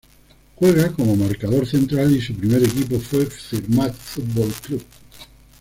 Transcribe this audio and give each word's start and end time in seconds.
Juega 0.55 0.91
como 0.93 1.15
marcador 1.15 1.67
central 1.67 2.09
y 2.11 2.19
su 2.21 2.33
primer 2.33 2.63
equipo 2.63 2.99
fue 2.99 3.27
Firmat 3.27 3.93
Football 3.93 4.51
Club. 4.65 4.83